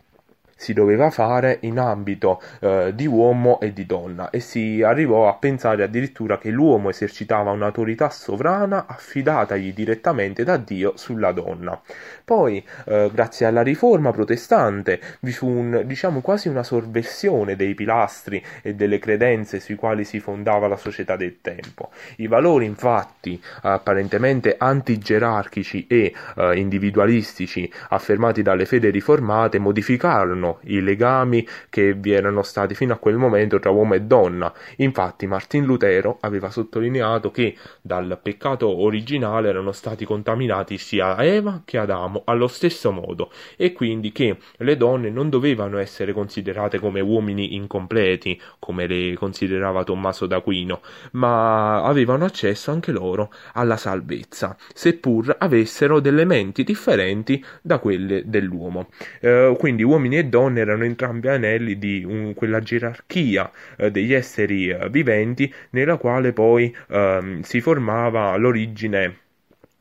si 0.63 0.71
doveva 0.71 1.09
fare 1.09 1.57
in 1.63 1.77
ambito 1.77 2.41
eh, 2.61 2.93
di 2.95 3.05
uomo 3.05 3.59
e 3.59 3.73
di 3.73 3.85
donna 3.85 4.29
e 4.29 4.39
si 4.39 4.81
arrivò 4.81 5.27
a 5.27 5.33
pensare 5.33 5.83
addirittura 5.83 6.37
che 6.37 6.51
l'uomo 6.51 6.89
esercitava 6.89 7.51
un'autorità 7.51 8.09
sovrana 8.09 8.85
affidatagli 8.87 9.73
direttamente 9.73 10.45
da 10.45 10.55
Dio 10.55 10.93
sulla 10.95 11.33
donna. 11.33 11.81
Poi, 12.25 12.63
eh, 12.85 13.09
grazie 13.13 13.45
alla 13.45 13.61
riforma 13.61 14.11
protestante, 14.11 15.01
vi 15.19 15.33
fu 15.33 15.47
un, 15.47 15.81
diciamo 15.85 16.21
quasi 16.21 16.47
una 16.47 16.63
sorversione 16.63 17.57
dei 17.57 17.73
pilastri 17.73 18.41
e 18.61 18.75
delle 18.75 18.97
credenze 18.97 19.59
sui 19.59 19.75
quali 19.75 20.05
si 20.05 20.21
fondava 20.21 20.67
la 20.67 20.77
società 20.77 21.17
del 21.17 21.39
tempo. 21.41 21.91
I 22.17 22.27
valori, 22.27 22.65
infatti, 22.65 23.41
apparentemente 23.63 24.55
antigerarchici 24.57 25.85
e 25.87 26.13
eh, 26.37 26.57
individualistici 26.57 27.69
affermati 27.89 28.41
dalle 28.41 28.65
fede 28.65 28.89
riformate 28.89 29.59
modificarono 29.59 30.59
i 30.63 30.81
legami 30.81 31.45
che 31.69 31.93
vi 31.93 32.13
erano 32.13 32.41
stati 32.41 32.73
fino 32.73 32.93
a 32.93 32.97
quel 32.97 33.17
momento 33.17 33.59
tra 33.59 33.69
uomo 33.69 33.95
e 33.95 34.01
donna. 34.01 34.51
Infatti 34.77 35.27
Martin 35.27 35.65
Lutero 35.65 36.19
aveva 36.21 36.49
sottolineato 36.49 37.31
che 37.31 37.57
dal 37.81 38.17
peccato 38.21 38.69
originale 38.69 39.49
erano 39.49 39.73
stati 39.73 40.05
contaminati 40.05 40.77
sia 40.77 41.21
Eva 41.21 41.61
che 41.65 41.77
Adamo 41.77 42.12
allo 42.25 42.47
stesso 42.47 42.91
modo 42.91 43.31
e 43.57 43.73
quindi 43.73 44.11
che 44.11 44.37
le 44.57 44.77
donne 44.77 45.09
non 45.09 45.29
dovevano 45.29 45.77
essere 45.77 46.13
considerate 46.13 46.79
come 46.79 46.99
uomini 46.99 47.55
incompleti, 47.55 48.39
come 48.59 48.87
le 48.87 49.15
considerava 49.15 49.83
Tommaso 49.83 50.25
d'Aquino, 50.25 50.81
ma 51.11 51.83
avevano 51.83 52.25
accesso 52.25 52.71
anche 52.71 52.91
loro 52.91 53.31
alla 53.53 53.77
salvezza, 53.77 54.55
seppur 54.73 55.35
avessero 55.39 55.99
delle 55.99 56.25
menti 56.25 56.63
differenti 56.63 57.43
da 57.61 57.79
quelle 57.79 58.23
dell'uomo. 58.25 58.89
Eh, 59.19 59.55
quindi 59.57 59.83
uomini 59.83 60.17
e 60.17 60.25
donne 60.25 60.61
erano 60.61 60.83
entrambi 60.83 61.27
anelli 61.27 61.77
di 61.77 62.03
un, 62.03 62.33
quella 62.33 62.59
gerarchia 62.59 63.51
eh, 63.77 63.91
degli 63.91 64.13
esseri 64.13 64.69
eh, 64.69 64.89
viventi 64.89 65.51
nella 65.71 65.97
quale 65.97 66.33
poi 66.33 66.75
ehm, 66.89 67.41
si 67.41 67.61
formava 67.61 68.35
l'origine 68.37 69.21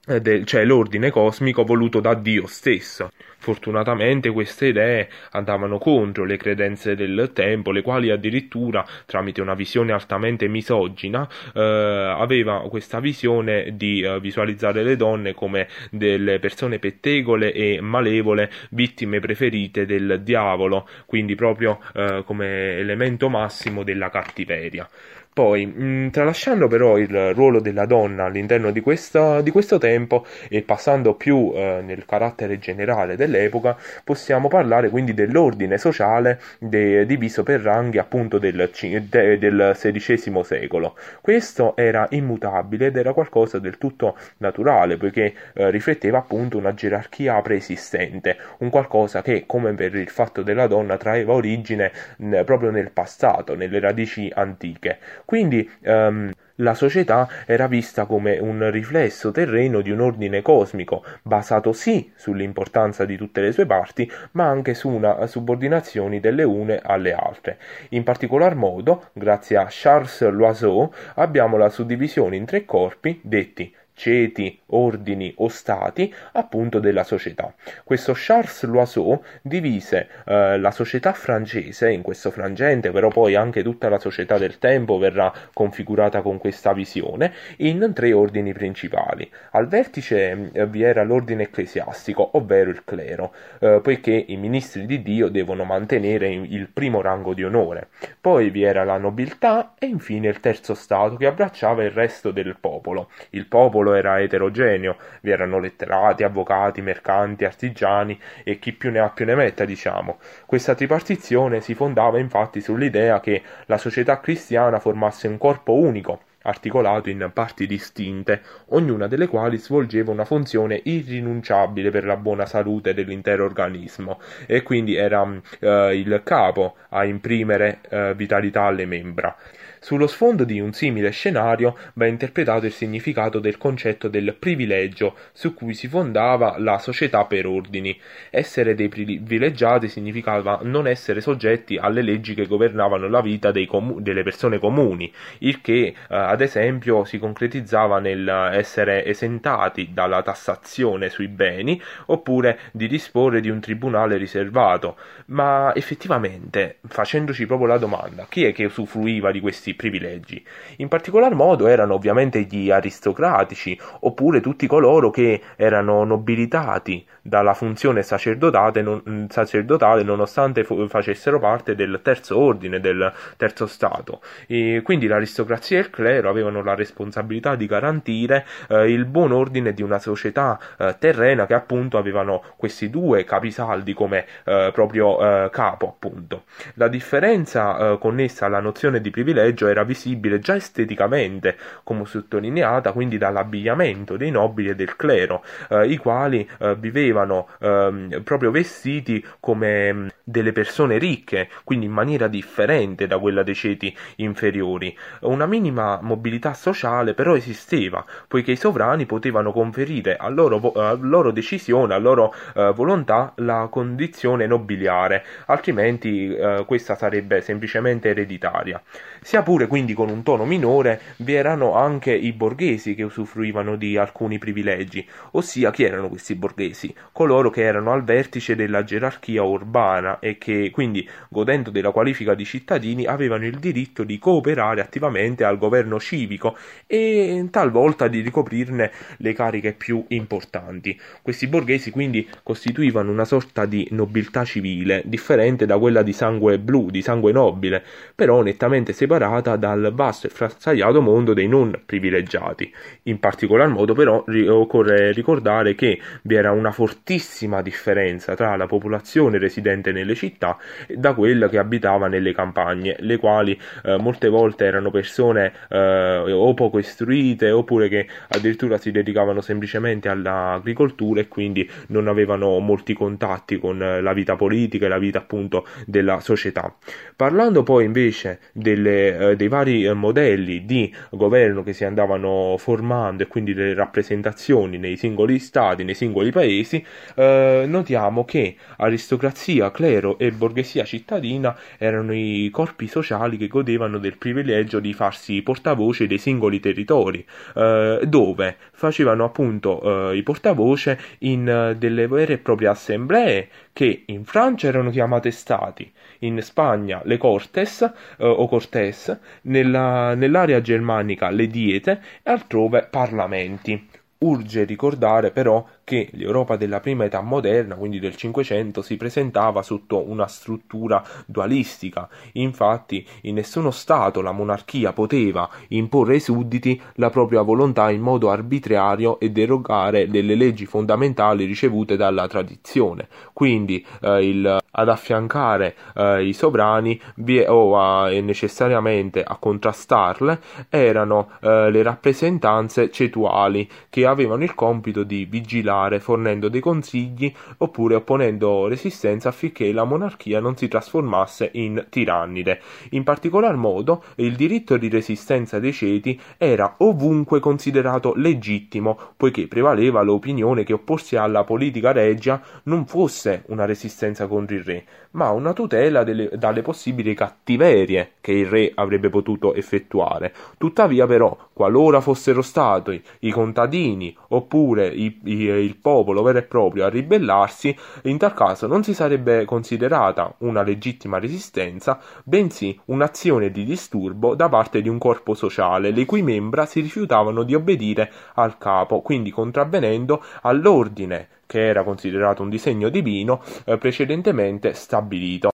del, 0.04 0.44
cioè 0.44 0.64
l'ordine 0.64 1.10
cosmico 1.10 1.64
voluto 1.64 2.00
da 2.00 2.14
Dio 2.14 2.46
stesso. 2.46 3.10
Fortunatamente 3.38 4.30
queste 4.30 4.66
idee 4.66 5.08
andavano 5.32 5.78
contro 5.78 6.24
le 6.24 6.36
credenze 6.36 6.94
del 6.94 7.30
tempo, 7.32 7.72
le 7.72 7.82
quali 7.82 8.10
addirittura, 8.10 8.86
tramite 9.04 9.40
una 9.40 9.54
visione 9.54 9.90
altamente 9.90 10.46
misogina, 10.46 11.28
eh, 11.52 11.60
aveva 11.60 12.60
questa 12.68 13.00
visione 13.00 13.74
di 13.76 14.00
eh, 14.00 14.20
visualizzare 14.20 14.84
le 14.84 14.94
donne 14.94 15.34
come 15.34 15.66
delle 15.90 16.38
persone 16.38 16.78
pettegole 16.78 17.52
e 17.52 17.80
malevole, 17.80 18.48
vittime 18.70 19.18
preferite 19.18 19.86
del 19.86 20.20
diavolo, 20.22 20.88
quindi 21.06 21.34
proprio 21.34 21.80
eh, 21.94 22.22
come 22.24 22.76
elemento 22.76 23.28
massimo 23.28 23.82
della 23.82 24.08
cattiveria. 24.08 24.88
Poi, 25.34 25.64
mh, 25.64 25.82
mm, 25.82 26.08
tralasciando 26.10 26.68
però 26.68 26.98
il 26.98 27.32
ruolo 27.32 27.58
della 27.60 27.86
donna 27.86 28.24
all'interno 28.24 28.70
di, 28.70 28.80
questa, 28.82 29.40
di 29.40 29.50
questo 29.50 29.78
tempo 29.78 30.26
e 30.50 30.60
passando 30.60 31.14
più 31.14 31.52
eh, 31.54 31.80
nel 31.82 32.04
carattere 32.04 32.58
generale 32.58 33.16
dell'epoca, 33.16 33.74
possiamo 34.04 34.48
parlare 34.48 34.90
quindi 34.90 35.14
dell'ordine 35.14 35.78
sociale 35.78 36.38
de, 36.58 37.06
diviso 37.06 37.42
per 37.44 37.62
ranghi 37.62 37.96
appunto 37.96 38.36
del, 38.38 38.70
de, 39.08 39.38
del 39.38 39.72
XVI 39.74 40.44
secolo. 40.44 40.96
Questo 41.22 41.76
era 41.76 42.06
immutabile 42.10 42.86
ed 42.86 42.96
era 42.98 43.14
qualcosa 43.14 43.58
del 43.58 43.78
tutto 43.78 44.18
naturale, 44.38 44.98
poiché 44.98 45.32
eh, 45.54 45.70
rifletteva 45.70 46.18
appunto 46.18 46.58
una 46.58 46.74
gerarchia 46.74 47.40
preesistente, 47.40 48.36
un 48.58 48.68
qualcosa 48.68 49.22
che, 49.22 49.44
come 49.46 49.72
per 49.72 49.94
il 49.94 50.10
fatto 50.10 50.42
della 50.42 50.66
donna, 50.66 50.98
traeva 50.98 51.32
origine 51.32 51.90
mh, 52.18 52.44
proprio 52.44 52.70
nel 52.70 52.90
passato, 52.90 53.54
nelle 53.54 53.80
radici 53.80 54.30
antiche. 54.34 54.98
Quindi 55.24 55.68
um, 55.84 56.30
la 56.56 56.74
società 56.74 57.28
era 57.46 57.66
vista 57.66 58.04
come 58.04 58.38
un 58.38 58.70
riflesso 58.70 59.30
terreno 59.30 59.80
di 59.80 59.90
un 59.90 60.00
ordine 60.00 60.42
cosmico, 60.42 61.04
basato 61.22 61.72
sì 61.72 62.12
sull'importanza 62.14 63.04
di 63.04 63.16
tutte 63.16 63.40
le 63.40 63.52
sue 63.52 63.66
parti, 63.66 64.10
ma 64.32 64.46
anche 64.46 64.74
su 64.74 64.88
una 64.88 65.26
subordinazione 65.26 66.20
delle 66.20 66.42
une 66.42 66.80
alle 66.82 67.14
altre. 67.14 67.58
In 67.90 68.04
particolar 68.04 68.54
modo, 68.54 69.08
grazie 69.12 69.56
a 69.56 69.66
Charles 69.68 70.28
Loiseau, 70.28 70.92
abbiamo 71.14 71.56
la 71.56 71.68
suddivisione 71.68 72.36
in 72.36 72.44
tre 72.44 72.64
corpi 72.64 73.20
detti 73.22 73.74
ceti, 73.94 74.58
ordini 74.66 75.32
o 75.36 75.48
stati 75.48 76.12
appunto 76.32 76.78
della 76.78 77.04
società. 77.04 77.52
Questo 77.84 78.12
Charles 78.14 78.64
Loiseau 78.64 79.22
divise 79.42 80.08
eh, 80.24 80.58
la 80.58 80.70
società 80.70 81.12
francese 81.12 81.90
in 81.90 82.02
questo 82.02 82.30
frangente, 82.30 82.90
però 82.90 83.08
poi 83.08 83.34
anche 83.34 83.62
tutta 83.62 83.88
la 83.88 83.98
società 83.98 84.38
del 84.38 84.58
tempo 84.58 84.98
verrà 84.98 85.32
configurata 85.52 86.22
con 86.22 86.38
questa 86.38 86.72
visione 86.72 87.32
in 87.58 87.92
tre 87.94 88.12
ordini 88.12 88.52
principali. 88.52 89.30
Al 89.52 89.68
vertice 89.68 90.50
eh, 90.52 90.66
vi 90.66 90.82
era 90.82 91.02
l'ordine 91.02 91.44
ecclesiastico, 91.44 92.30
ovvero 92.36 92.70
il 92.70 92.84
clero, 92.84 93.32
eh, 93.60 93.80
poiché 93.82 94.24
i 94.28 94.36
ministri 94.36 94.86
di 94.86 95.02
Dio 95.02 95.28
devono 95.28 95.64
mantenere 95.64 96.30
il 96.32 96.68
primo 96.72 97.00
rango 97.00 97.34
di 97.34 97.44
onore. 97.44 97.88
Poi 98.20 98.50
vi 98.50 98.62
era 98.62 98.84
la 98.84 98.98
nobiltà 98.98 99.74
e 99.78 99.86
infine 99.86 100.28
il 100.28 100.40
terzo 100.40 100.74
stato 100.74 101.16
che 101.16 101.26
abbracciava 101.26 101.82
il 101.82 101.90
resto 101.90 102.30
del 102.30 102.56
popolo. 102.58 103.10
Il 103.30 103.46
popolo 103.46 103.81
popolo 103.82 103.94
era 103.94 104.20
eterogeneo, 104.20 104.96
vi 105.20 105.30
erano 105.30 105.58
letterati, 105.58 106.22
avvocati, 106.22 106.80
mercanti, 106.80 107.44
artigiani 107.44 108.18
e 108.44 108.58
chi 108.58 108.72
più 108.72 108.90
ne 108.90 109.00
ha 109.00 109.10
più 109.10 109.24
ne 109.24 109.34
metta, 109.34 109.64
diciamo. 109.64 110.18
Questa 110.46 110.74
tripartizione 110.74 111.60
si 111.60 111.74
fondava 111.74 112.18
infatti 112.18 112.60
sull'idea 112.60 113.20
che 113.20 113.42
la 113.66 113.78
società 113.78 114.20
cristiana 114.20 114.78
formasse 114.78 115.26
un 115.28 115.38
corpo 115.38 115.74
unico, 115.74 116.20
articolato 116.42 117.08
in 117.08 117.30
parti 117.32 117.66
distinte, 117.66 118.42
ognuna 118.66 119.06
delle 119.06 119.26
quali 119.26 119.58
svolgeva 119.58 120.10
una 120.10 120.24
funzione 120.24 120.80
irrinunciabile 120.84 121.90
per 121.90 122.04
la 122.04 122.16
buona 122.16 122.46
salute 122.46 122.94
dell'intero 122.94 123.44
organismo 123.44 124.20
e 124.46 124.62
quindi 124.62 124.94
era 124.94 125.26
eh, 125.60 125.96
il 125.96 126.20
capo 126.24 126.76
a 126.90 127.04
imprimere 127.04 127.80
eh, 127.88 128.14
vitalità 128.14 128.62
alle 128.62 128.86
membra. 128.86 129.36
Sullo 129.84 130.06
sfondo 130.06 130.44
di 130.44 130.60
un 130.60 130.72
simile 130.72 131.10
scenario 131.10 131.76
va 131.94 132.06
interpretato 132.06 132.66
il 132.66 132.72
significato 132.72 133.40
del 133.40 133.58
concetto 133.58 134.06
del 134.06 134.36
privilegio 134.38 135.16
su 135.32 135.54
cui 135.54 135.74
si 135.74 135.88
fondava 135.88 136.54
la 136.58 136.78
società 136.78 137.24
per 137.24 137.46
ordini. 137.46 138.00
Essere 138.30 138.76
dei 138.76 138.88
privilegiati 138.88 139.88
significava 139.88 140.60
non 140.62 140.86
essere 140.86 141.20
soggetti 141.20 141.78
alle 141.78 142.02
leggi 142.02 142.34
che 142.34 142.46
governavano 142.46 143.08
la 143.08 143.20
vita 143.20 143.50
comu- 143.66 144.00
delle 144.00 144.22
persone 144.22 144.60
comuni, 144.60 145.12
il 145.38 145.60
che 145.60 145.86
eh, 145.86 145.94
ad 146.32 146.40
esempio 146.40 147.04
si 147.04 147.18
concretizzava 147.18 147.98
nell'essere 147.98 149.04
esentati 149.04 149.90
dalla 149.92 150.22
tassazione 150.22 151.10
sui 151.10 151.28
beni 151.28 151.80
oppure 152.06 152.58
di 152.72 152.88
disporre 152.88 153.40
di 153.40 153.50
un 153.50 153.60
tribunale 153.60 154.16
riservato. 154.16 154.96
Ma 155.26 155.74
effettivamente, 155.74 156.78
facendoci 156.88 157.46
proprio 157.46 157.68
la 157.68 157.76
domanda, 157.76 158.26
chi 158.28 158.44
è 158.44 158.52
che 158.52 158.64
usufruiva 158.64 159.30
di 159.30 159.40
questi 159.40 159.74
privilegi. 159.74 160.44
In 160.76 160.88
particolar 160.88 161.34
modo 161.34 161.66
erano 161.66 161.94
ovviamente 161.94 162.40
gli 162.42 162.70
aristocratici, 162.70 163.78
oppure 164.00 164.40
tutti 164.40 164.66
coloro 164.66 165.10
che 165.10 165.40
erano 165.56 166.04
nobilitati 166.04 167.06
dalla 167.20 167.54
funzione 167.54 168.02
sacerdotale, 168.02 168.82
non, 168.82 169.26
sacerdotale 169.30 170.02
nonostante 170.02 170.64
facessero 170.64 171.38
parte 171.38 171.74
del 171.74 172.00
terzo 172.02 172.38
ordine, 172.38 172.80
del 172.80 173.12
terzo 173.36 173.66
stato. 173.66 174.22
E 174.46 174.80
quindi 174.82 175.06
l'aristocrazia 175.06 175.76
e 175.76 175.80
il 175.80 175.90
clero 175.90 176.21
avevano 176.28 176.62
la 176.62 176.74
responsabilità 176.74 177.54
di 177.54 177.66
garantire 177.66 178.46
eh, 178.68 178.90
il 178.90 179.04
buon 179.04 179.32
ordine 179.32 179.72
di 179.72 179.82
una 179.82 179.98
società 179.98 180.58
eh, 180.78 180.96
terrena 180.98 181.46
che 181.46 181.54
appunto 181.54 181.98
avevano 181.98 182.42
questi 182.56 182.90
due 182.90 183.24
capisaldi 183.24 183.92
come 183.94 184.26
eh, 184.44 184.70
proprio 184.72 185.20
eh, 185.20 185.50
capo 185.50 185.88
appunto. 185.88 186.44
La 186.74 186.88
differenza 186.88 187.92
eh, 187.92 187.98
connessa 187.98 188.46
alla 188.46 188.60
nozione 188.60 189.00
di 189.00 189.10
privilegio 189.10 189.68
era 189.68 189.84
visibile 189.84 190.38
già 190.38 190.54
esteticamente, 190.56 191.56
come 191.82 192.04
sottolineata 192.04 192.92
quindi 192.92 193.18
dall'abbigliamento 193.18 194.16
dei 194.16 194.30
nobili 194.30 194.70
e 194.70 194.74
del 194.74 194.96
clero, 194.96 195.44
eh, 195.68 195.86
i 195.86 195.96
quali 195.96 196.48
vivevano 196.78 197.48
ehm, 197.60 198.22
proprio 198.22 198.50
vestiti 198.50 199.24
come 199.40 199.92
mm, 199.92 200.06
delle 200.24 200.52
persone 200.52 200.98
ricche, 200.98 201.48
quindi 201.64 201.86
in 201.86 201.92
maniera 201.92 202.28
differente 202.28 203.06
da 203.06 203.18
quella 203.18 203.42
dei 203.42 203.54
ceti 203.54 203.94
inferiori. 204.16 204.96
Una 205.20 205.46
minima 205.46 205.98
mobilità 206.12 206.52
sociale 206.52 207.14
però 207.14 207.34
esisteva, 207.34 208.04
poiché 208.28 208.52
i 208.52 208.56
sovrani 208.56 209.06
potevano 209.06 209.52
conferire 209.52 210.16
a 210.16 210.28
loro, 210.28 210.72
a 210.72 210.92
loro 211.00 211.30
decisione, 211.30 211.94
a 211.94 211.98
loro 211.98 212.34
eh, 212.54 212.72
volontà 212.74 213.32
la 213.36 213.68
condizione 213.70 214.46
nobiliare, 214.46 215.24
altrimenti 215.46 216.34
eh, 216.34 216.64
questa 216.66 216.96
sarebbe 216.96 217.40
semplicemente 217.40 218.10
ereditaria. 218.10 218.80
Sia 219.20 219.42
pure 219.42 219.66
quindi 219.66 219.94
con 219.94 220.08
un 220.10 220.22
tono 220.22 220.44
minore 220.44 221.00
vi 221.18 221.34
erano 221.34 221.74
anche 221.76 222.12
i 222.12 222.32
borghesi 222.32 222.94
che 222.94 223.04
usufruivano 223.04 223.76
di 223.76 223.96
alcuni 223.96 224.38
privilegi, 224.38 225.06
ossia 225.32 225.70
chi 225.70 225.84
erano 225.84 226.08
questi 226.08 226.34
borghesi? 226.34 226.94
Coloro 227.12 227.50
che 227.50 227.62
erano 227.62 227.92
al 227.92 228.04
vertice 228.04 228.56
della 228.56 228.84
gerarchia 228.84 229.42
urbana 229.42 230.18
e 230.18 230.38
che 230.38 230.70
quindi 230.70 231.08
godendo 231.28 231.70
della 231.70 231.90
qualifica 231.90 232.34
di 232.34 232.44
cittadini 232.44 233.06
avevano 233.06 233.46
il 233.46 233.58
diritto 233.58 234.02
di 234.02 234.18
cooperare 234.18 234.80
attivamente 234.80 235.44
al 235.44 235.58
governo 235.58 235.98
civico 236.02 236.56
e 236.86 237.46
talvolta 237.50 238.08
di 238.08 238.20
ricoprirne 238.20 238.90
le 239.18 239.32
cariche 239.32 239.72
più 239.72 240.04
importanti. 240.08 240.98
Questi 241.22 241.46
borghesi 241.46 241.90
quindi 241.90 242.28
costituivano 242.42 243.10
una 243.10 243.24
sorta 243.24 243.64
di 243.64 243.86
nobiltà 243.92 244.44
civile, 244.44 245.02
differente 245.06 245.64
da 245.64 245.78
quella 245.78 246.02
di 246.02 246.12
sangue 246.12 246.58
blu, 246.58 246.90
di 246.90 247.00
sangue 247.00 247.32
nobile, 247.32 247.82
però 248.14 248.42
nettamente 248.42 248.92
separata 248.92 249.56
dal 249.56 249.92
vasto 249.94 250.26
e 250.26 250.30
frastagliato 250.30 251.00
mondo 251.00 251.32
dei 251.32 251.48
non 251.48 251.80
privilegiati. 251.86 252.72
In 253.04 253.18
particolar 253.18 253.68
modo 253.68 253.94
però 253.94 254.24
occorre 254.48 255.12
ricordare 255.12 255.74
che 255.74 256.00
vi 256.22 256.34
era 256.34 256.52
una 256.52 256.72
fortissima 256.72 257.62
differenza 257.62 258.34
tra 258.34 258.56
la 258.56 258.66
popolazione 258.66 259.38
residente 259.38 259.92
nelle 259.92 260.14
città 260.14 260.58
e 260.86 260.96
da 260.96 261.14
quella 261.14 261.48
che 261.48 261.58
abitava 261.58 262.08
nelle 262.08 262.32
campagne, 262.32 262.96
le 263.00 263.16
quali 263.16 263.58
eh, 263.84 263.96
molte 263.98 264.28
volte 264.28 264.64
erano 264.64 264.90
persone 264.90 265.52
eh, 265.68 265.91
o 266.30 266.54
poco 266.54 266.78
istruite 266.78 267.50
oppure 267.50 267.88
che 267.88 268.06
addirittura 268.28 268.78
si 268.78 268.90
dedicavano 268.90 269.40
semplicemente 269.40 270.08
all'agricoltura 270.08 271.20
e 271.20 271.28
quindi 271.28 271.68
non 271.88 272.08
avevano 272.08 272.58
molti 272.58 272.94
contatti 272.94 273.58
con 273.58 273.78
la 273.78 274.12
vita 274.12 274.36
politica 274.36 274.86
e 274.86 274.88
la 274.88 274.98
vita 274.98 275.18
appunto 275.18 275.66
della 275.86 276.20
società. 276.20 276.74
Parlando 277.16 277.62
poi 277.62 277.84
invece 277.84 278.40
delle, 278.52 279.30
eh, 279.30 279.36
dei 279.36 279.48
vari 279.48 279.84
eh, 279.84 279.92
modelli 279.92 280.64
di 280.64 280.92
governo 281.10 281.62
che 281.62 281.72
si 281.72 281.84
andavano 281.84 282.56
formando 282.58 283.22
e 283.22 283.26
quindi 283.26 283.54
delle 283.54 283.74
rappresentazioni 283.74 284.78
nei 284.78 284.96
singoli 284.96 285.38
stati, 285.38 285.84
nei 285.84 285.94
singoli 285.94 286.30
paesi, 286.30 286.84
eh, 287.14 287.64
notiamo 287.66 288.24
che 288.24 288.56
aristocrazia, 288.76 289.70
clero 289.70 290.18
e 290.18 290.30
borghesia 290.32 290.84
cittadina 290.84 291.56
erano 291.78 292.12
i 292.14 292.48
corpi 292.50 292.86
sociali 292.86 293.36
che 293.36 293.48
godevano 293.48 293.98
del 293.98 294.16
privilegio 294.16 294.80
di 294.80 294.92
farsi 294.92 295.42
portavoce 295.42 295.81
dei 296.06 296.18
singoli 296.18 296.60
territori, 296.60 297.24
eh, 297.56 298.00
dove 298.04 298.56
facevano 298.72 299.24
appunto 299.24 300.10
eh, 300.10 300.16
i 300.16 300.22
portavoce 300.22 300.98
in 301.20 301.48
eh, 301.48 301.76
delle 301.76 302.06
vere 302.06 302.34
e 302.34 302.38
proprie 302.38 302.68
assemblee 302.68 303.48
che 303.72 304.04
in 304.06 304.24
Francia 304.24 304.68
erano 304.68 304.90
chiamate 304.90 305.30
stati, 305.30 305.90
in 306.20 306.40
Spagna 306.42 307.00
le 307.04 307.18
cortes 307.18 307.82
eh, 307.82 307.92
o 308.24 308.46
cortes, 308.46 309.18
nella, 309.42 310.14
nell'area 310.14 310.60
germanica 310.60 311.30
le 311.30 311.46
diete 311.48 312.00
e 312.22 312.30
altrove 312.30 312.86
parlamenti. 312.88 313.88
Urge 314.18 314.62
ricordare 314.62 315.32
però 315.32 315.66
che 315.92 316.08
l'Europa 316.12 316.56
della 316.56 316.80
prima 316.80 317.04
età 317.04 317.20
moderna, 317.20 317.74
quindi 317.74 318.00
del 318.00 318.16
Cinquecento, 318.16 318.80
si 318.80 318.96
presentava 318.96 319.60
sotto 319.60 320.08
una 320.08 320.26
struttura 320.26 321.04
dualistica. 321.26 322.08
Infatti, 322.32 323.06
in 323.22 323.34
nessuno 323.34 323.70
Stato 323.70 324.22
la 324.22 324.32
monarchia 324.32 324.94
poteva 324.94 325.46
imporre 325.68 326.14
ai 326.14 326.20
sudditi 326.20 326.80
la 326.94 327.10
propria 327.10 327.42
volontà 327.42 327.90
in 327.90 328.00
modo 328.00 328.30
arbitrario 328.30 329.20
e 329.20 329.30
derogare 329.30 330.08
delle 330.08 330.34
leggi 330.34 330.64
fondamentali 330.64 331.44
ricevute 331.44 331.96
dalla 331.96 332.26
tradizione. 332.26 333.08
Quindi 333.34 333.84
eh, 334.00 334.26
il 334.26 334.60
ad 334.72 334.88
affiancare 334.88 335.74
eh, 335.94 336.24
i 336.24 336.32
sovrani 336.32 337.00
o 337.46 337.78
a, 337.78 338.08
necessariamente 338.08 339.22
a 339.22 339.36
contrastarle 339.36 340.40
erano 340.70 341.32
eh, 341.40 341.70
le 341.70 341.82
rappresentanze 341.82 342.90
cetuali 342.90 343.68
che 343.90 344.06
avevano 344.06 344.42
il 344.44 344.54
compito 344.54 345.02
di 345.02 345.26
vigilare 345.26 345.81
fornendo 346.00 346.48
dei 346.48 346.60
consigli 346.60 347.32
oppure 347.58 347.94
opponendo 347.96 348.68
resistenza 348.68 349.28
affinché 349.28 349.72
la 349.72 349.84
monarchia 349.84 350.40
non 350.40 350.56
si 350.56 350.68
trasformasse 350.68 351.50
in 351.54 351.86
tirannide. 351.88 352.60
In 352.90 353.04
particolar 353.04 353.56
modo 353.56 354.04
il 354.16 354.34
diritto 354.36 354.76
di 354.76 354.88
resistenza 354.88 355.58
dei 355.58 355.72
ceti 355.72 356.18
era 356.38 356.74
ovunque 356.78 357.40
considerato 357.40 358.14
legittimo 358.16 358.98
poiché 359.16 359.46
prevaleva 359.48 360.02
l'opinione 360.02 360.64
che 360.64 360.72
opporsi 360.72 361.16
alla 361.16 361.44
politica 361.44 361.92
reggia 361.92 362.40
non 362.64 362.86
fosse 362.86 363.44
una 363.46 363.64
resistenza 363.64 364.26
contro 364.26 364.56
il 364.56 364.64
re, 364.64 364.84
ma 365.12 365.30
una 365.30 365.52
tutela 365.52 366.04
delle, 366.04 366.30
dalle 366.36 366.62
possibili 366.62 367.14
cattiverie 367.14 368.12
che 368.20 368.32
il 368.32 368.46
re 368.46 368.72
avrebbe 368.74 369.10
potuto 369.10 369.54
effettuare. 369.54 370.32
Tuttavia, 370.58 371.06
però, 371.06 371.36
qualora 371.52 372.00
fossero 372.00 372.42
stati 372.42 373.02
i 373.20 373.30
contadini 373.30 374.14
oppure 374.28 374.88
i, 374.88 375.20
i, 375.24 375.61
il 375.62 375.76
popolo 375.76 376.22
vero 376.22 376.38
e 376.38 376.42
proprio 376.42 376.84
a 376.84 376.88
ribellarsi, 376.88 377.76
in 378.04 378.18
tal 378.18 378.34
caso 378.34 378.66
non 378.66 378.82
si 378.82 378.94
sarebbe 378.94 379.44
considerata 379.44 380.34
una 380.38 380.62
legittima 380.62 381.18
resistenza, 381.18 382.00
bensì 382.24 382.78
un'azione 382.86 383.50
di 383.50 383.64
disturbo 383.64 384.34
da 384.34 384.48
parte 384.48 384.82
di 384.82 384.88
un 384.88 384.98
corpo 384.98 385.34
sociale, 385.34 385.90
le 385.90 386.04
cui 386.04 386.22
membra 386.22 386.66
si 386.66 386.80
rifiutavano 386.80 387.42
di 387.42 387.54
obbedire 387.54 388.10
al 388.34 388.58
capo, 388.58 389.00
quindi 389.00 389.30
contravvenendo 389.30 390.22
all'ordine 390.42 391.28
che 391.52 391.66
era 391.66 391.84
considerato 391.84 392.42
un 392.42 392.48
disegno 392.48 392.88
divino 392.88 393.42
eh, 393.66 393.76
precedentemente 393.76 394.72
stabilito. 394.72 395.50